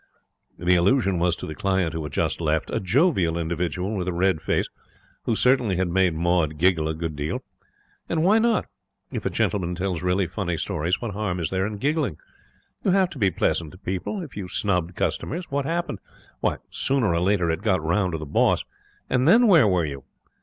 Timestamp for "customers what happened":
14.95-15.99